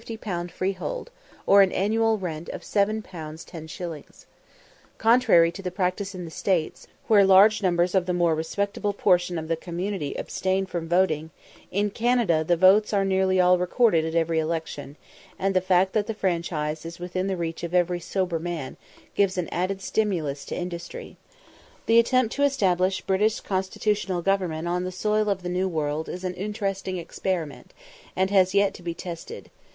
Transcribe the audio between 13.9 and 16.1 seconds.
at every election, and the fact that